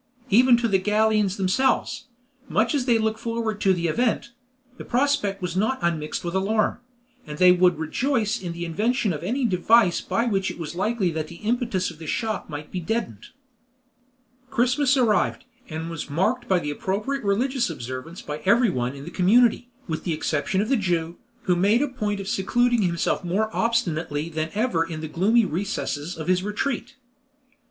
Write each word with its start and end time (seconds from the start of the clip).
Even 0.31 0.57
to 0.57 0.67
the 0.67 0.79
Gallians 0.79 1.37
themselves, 1.37 2.05
much 2.49 2.73
as 2.73 2.85
they 2.87 2.97
looked 2.97 3.19
forward 3.19 3.61
to 3.61 3.71
the 3.71 3.85
event, 3.87 4.31
the 4.79 4.83
prospect 4.83 5.43
was 5.43 5.55
not 5.55 5.77
unmixed 5.83 6.23
with 6.23 6.33
alarm, 6.33 6.79
and 7.27 7.37
they 7.37 7.51
would 7.51 7.77
rejoice 7.77 8.41
in 8.41 8.51
the 8.53 8.65
invention 8.65 9.13
of 9.13 9.21
any 9.21 9.45
device 9.45 10.01
by 10.01 10.25
which 10.25 10.49
it 10.49 10.57
was 10.57 10.73
likely 10.73 11.11
the 11.11 11.35
impetus 11.43 11.91
of 11.91 11.99
the 11.99 12.07
shock 12.07 12.49
might 12.49 12.71
be 12.71 12.79
deadened. 12.79 13.27
Christmas 14.49 14.97
arrived, 14.97 15.45
and 15.69 15.87
was 15.87 16.09
marked 16.09 16.47
by 16.47 16.57
appropriate 16.59 17.23
religious 17.23 17.69
observance 17.69 18.23
by 18.23 18.41
everyone 18.43 18.95
in 18.95 19.03
the 19.05 19.11
community, 19.11 19.69
with 19.87 20.03
the 20.03 20.13
exception 20.13 20.61
of 20.61 20.69
the 20.69 20.77
Jew, 20.77 21.19
who 21.43 21.55
made 21.55 21.83
a 21.83 21.87
point 21.87 22.19
of 22.19 22.27
secluding 22.27 22.81
himself 22.81 23.23
more 23.23 23.55
obstinately 23.55 24.29
than 24.29 24.49
ever 24.55 24.83
in 24.83 25.01
the 25.01 25.07
gloomy 25.07 25.45
recesses 25.45 26.17
of 26.17 26.27
his 26.27 26.41
retreat. 26.41 26.95